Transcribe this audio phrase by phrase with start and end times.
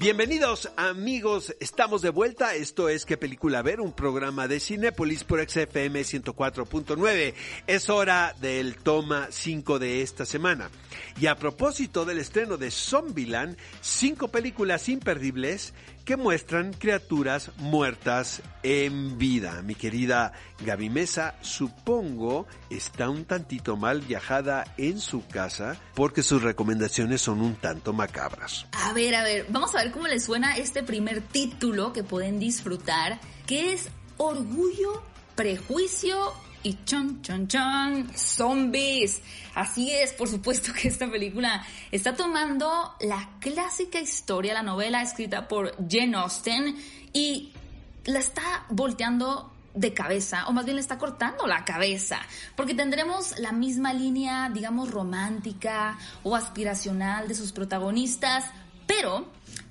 [0.00, 2.54] Bienvenidos amigos, estamos de vuelta.
[2.54, 3.82] Esto es ¿Qué película ver?
[3.82, 7.34] Un programa de Cinépolis por XFM 104.9.
[7.66, 10.70] Es hora del toma 5 de esta semana.
[11.20, 19.18] Y a propósito del estreno de Zombieland, cinco películas imperdibles que muestran criaturas muertas en
[19.18, 19.62] vida.
[19.62, 20.32] Mi querida
[20.64, 27.40] Gaby Mesa, supongo está un tantito mal viajada en su casa porque sus recomendaciones son
[27.40, 28.66] un tanto macabras.
[28.72, 32.38] A ver, a ver, vamos a ver cómo les suena este primer título que pueden
[32.38, 35.02] disfrutar, que es Orgullo,
[35.34, 39.22] Prejuicio y chon, chon, chon, zombies.
[39.54, 45.48] Así es, por supuesto que esta película está tomando la clásica historia, la novela escrita
[45.48, 46.76] por Jane Austen
[47.12, 47.52] y
[48.04, 52.20] la está volteando de cabeza, o más bien le está cortando la cabeza,
[52.56, 58.46] porque tendremos la misma línea, digamos, romántica o aspiracional de sus protagonistas,
[58.86, 59.28] pero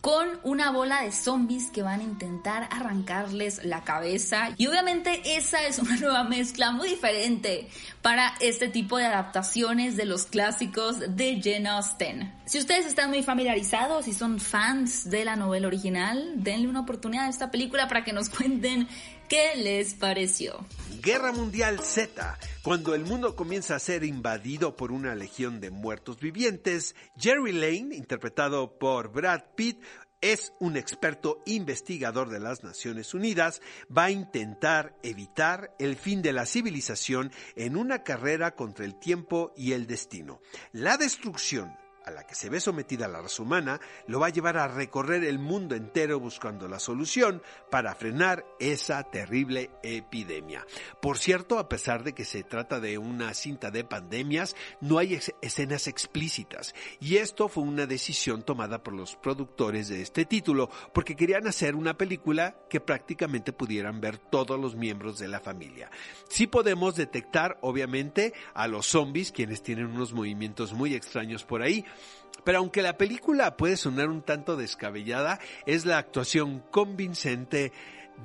[0.00, 4.50] con una bola de zombies que van a intentar arrancarles la cabeza.
[4.56, 7.68] Y obviamente esa es una nueva mezcla muy diferente
[8.00, 12.32] para este tipo de adaptaciones de los clásicos de Jane Austen.
[12.46, 17.26] Si ustedes están muy familiarizados y son fans de la novela original, denle una oportunidad
[17.26, 18.88] a esta película para que nos cuenten
[19.30, 20.66] qué les pareció.
[21.00, 22.38] Guerra Mundial Z.
[22.62, 27.94] Cuando el mundo comienza a ser invadido por una legión de muertos vivientes, Jerry Lane,
[27.94, 29.80] interpretado por Brad Pitt,
[30.20, 33.62] es un experto investigador de las Naciones Unidas,
[33.96, 39.54] va a intentar evitar el fin de la civilización en una carrera contra el tiempo
[39.56, 40.42] y el destino.
[40.72, 41.72] La destrucción
[42.10, 45.38] la que se ve sometida la raza humana lo va a llevar a recorrer el
[45.38, 50.66] mundo entero buscando la solución para frenar esa terrible epidemia.
[51.00, 55.18] Por cierto, a pesar de que se trata de una cinta de pandemias, no hay
[55.40, 61.16] escenas explícitas y esto fue una decisión tomada por los productores de este título porque
[61.16, 65.90] querían hacer una película que prácticamente pudieran ver todos los miembros de la familia.
[66.28, 71.84] Sí podemos detectar obviamente a los zombies quienes tienen unos movimientos muy extraños por ahí,
[72.44, 77.72] pero aunque la película puede sonar un tanto descabellada, es la actuación convincente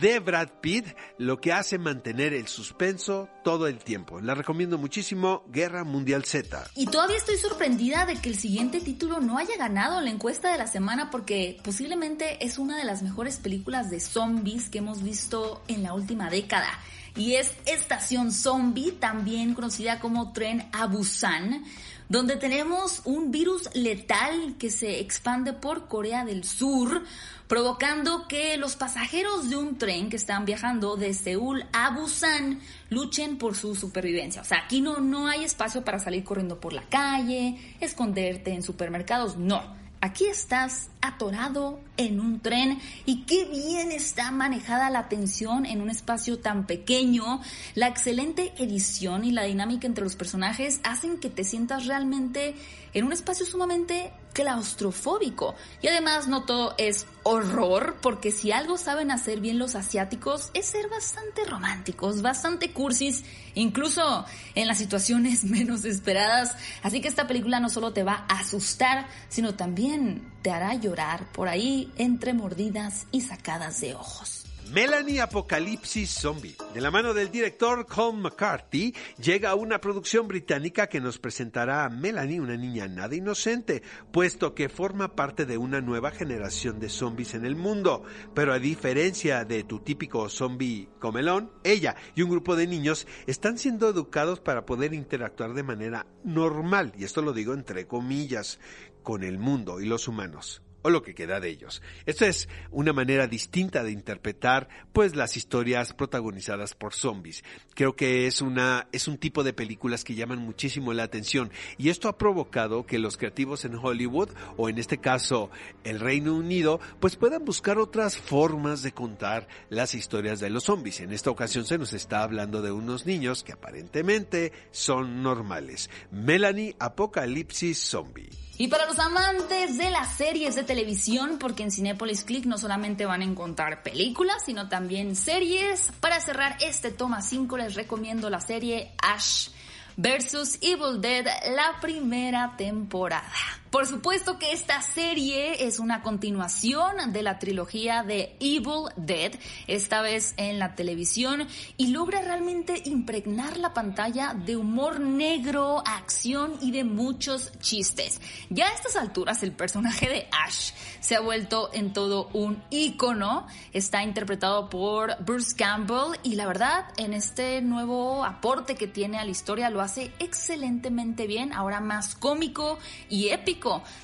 [0.00, 0.86] de Brad Pitt
[1.16, 4.20] lo que hace mantener el suspenso todo el tiempo.
[4.20, 6.70] La recomiendo muchísimo, Guerra Mundial Z.
[6.74, 10.58] Y todavía estoy sorprendida de que el siguiente título no haya ganado la encuesta de
[10.58, 15.62] la semana porque posiblemente es una de las mejores películas de zombies que hemos visto
[15.68, 16.68] en la última década.
[17.16, 21.64] Y es Estación Zombie, también conocida como Tren a Busan
[22.08, 27.04] donde tenemos un virus letal que se expande por Corea del Sur,
[27.46, 32.60] provocando que los pasajeros de un tren que están viajando de Seúl a Busan
[32.90, 34.42] luchen por su supervivencia.
[34.42, 38.62] O sea, aquí no, no hay espacio para salir corriendo por la calle, esconderte en
[38.62, 39.76] supermercados, no.
[40.00, 45.90] Aquí estás atorado en un tren y qué bien está manejada la tensión en un
[45.90, 47.40] espacio tan pequeño.
[47.74, 52.54] La excelente edición y la dinámica entre los personajes hacen que te sientas realmente
[52.94, 55.54] en un espacio sumamente claustrofóbico.
[55.82, 60.66] Y además no todo es horror, porque si algo saben hacer bien los asiáticos es
[60.66, 66.56] ser bastante románticos, bastante cursis, incluso en las situaciones menos esperadas.
[66.82, 71.26] Así que esta película no solo te va a asustar, sino también te hará llorar
[71.32, 74.47] por ahí entre mordidas y sacadas de ojos.
[74.72, 76.54] Melanie Apocalipsis Zombie.
[76.74, 81.88] De la mano del director Colm McCarthy, llega una producción británica que nos presentará a
[81.88, 83.82] Melanie, una niña nada inocente,
[84.12, 88.02] puesto que forma parte de una nueva generación de zombies en el mundo.
[88.34, 93.56] Pero a diferencia de tu típico zombie comelón, ella y un grupo de niños están
[93.56, 98.60] siendo educados para poder interactuar de manera normal, y esto lo digo entre comillas,
[99.02, 101.82] con el mundo y los humanos o lo que queda de ellos.
[102.06, 107.44] Esta es una manera distinta de interpretar pues las historias protagonizadas por zombies.
[107.74, 111.90] Creo que es una es un tipo de películas que llaman muchísimo la atención y
[111.90, 115.50] esto ha provocado que los creativos en Hollywood o en este caso
[115.84, 121.00] el Reino Unido pues puedan buscar otras formas de contar las historias de los zombies.
[121.00, 125.90] En esta ocasión se nos está hablando de unos niños que aparentemente son normales.
[126.10, 128.47] Melanie Apocalipsis Zombie.
[128.60, 133.06] Y para los amantes de las series de televisión, porque en Cinepolis Click no solamente
[133.06, 135.92] van a encontrar películas, sino también series.
[136.00, 139.50] Para cerrar este toma 5 les recomiendo la serie Ash
[139.96, 141.24] vs Evil Dead,
[141.54, 143.30] la primera temporada.
[143.70, 149.32] Por supuesto que esta serie es una continuación de la trilogía de Evil Dead,
[149.66, 156.54] esta vez en la televisión, y logra realmente impregnar la pantalla de humor negro, acción
[156.62, 158.22] y de muchos chistes.
[158.48, 163.46] Ya a estas alturas el personaje de Ash se ha vuelto en todo un ícono,
[163.74, 169.24] está interpretado por Bruce Campbell y la verdad en este nuevo aporte que tiene a
[169.24, 172.78] la historia lo hace excelentemente bien, ahora más cómico
[173.10, 173.57] y épico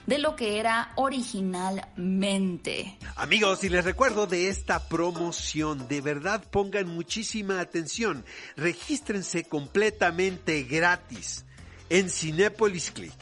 [0.06, 2.98] de lo que era originalmente.
[3.16, 8.24] Amigos, y les recuerdo de esta promoción, de verdad pongan muchísima atención,
[8.56, 11.44] regístrense completamente gratis
[11.88, 13.14] en Cinepolis Click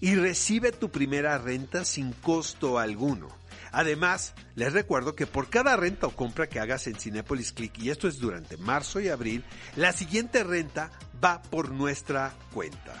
[0.00, 3.28] y recibe tu primera renta sin costo alguno.
[3.72, 7.90] Además, les recuerdo que por cada renta o compra que hagas en Cinepolis Click, y
[7.90, 9.44] esto es durante marzo y abril,
[9.76, 10.90] la siguiente renta
[11.22, 13.00] va por nuestra cuenta.